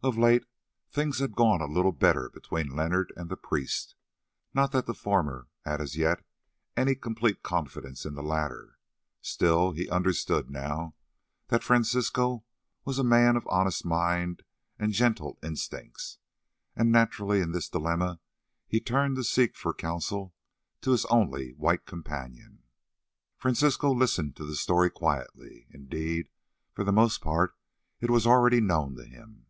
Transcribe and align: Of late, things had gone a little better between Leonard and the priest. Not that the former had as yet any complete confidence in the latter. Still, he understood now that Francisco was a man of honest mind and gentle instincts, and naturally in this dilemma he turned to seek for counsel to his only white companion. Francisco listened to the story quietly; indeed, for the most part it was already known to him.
Of 0.00 0.16
late, 0.16 0.46
things 0.90 1.18
had 1.18 1.34
gone 1.34 1.60
a 1.60 1.66
little 1.66 1.90
better 1.92 2.30
between 2.30 2.76
Leonard 2.76 3.12
and 3.16 3.28
the 3.28 3.36
priest. 3.36 3.96
Not 4.54 4.70
that 4.70 4.86
the 4.86 4.94
former 4.94 5.48
had 5.64 5.80
as 5.80 5.96
yet 5.96 6.24
any 6.76 6.94
complete 6.94 7.42
confidence 7.42 8.06
in 8.06 8.14
the 8.14 8.22
latter. 8.22 8.78
Still, 9.20 9.72
he 9.72 9.90
understood 9.90 10.50
now 10.50 10.94
that 11.48 11.64
Francisco 11.64 12.44
was 12.84 13.00
a 13.00 13.04
man 13.04 13.34
of 13.36 13.46
honest 13.50 13.84
mind 13.84 14.44
and 14.78 14.92
gentle 14.92 15.36
instincts, 15.42 16.18
and 16.76 16.92
naturally 16.92 17.40
in 17.40 17.50
this 17.50 17.68
dilemma 17.68 18.20
he 18.68 18.78
turned 18.80 19.16
to 19.16 19.24
seek 19.24 19.56
for 19.56 19.74
counsel 19.74 20.32
to 20.82 20.92
his 20.92 21.06
only 21.06 21.50
white 21.54 21.86
companion. 21.86 22.62
Francisco 23.36 23.90
listened 23.92 24.36
to 24.36 24.46
the 24.46 24.54
story 24.56 24.90
quietly; 24.90 25.66
indeed, 25.70 26.28
for 26.72 26.84
the 26.84 26.92
most 26.92 27.20
part 27.20 27.56
it 28.00 28.10
was 28.10 28.28
already 28.28 28.60
known 28.60 28.94
to 28.94 29.04
him. 29.04 29.44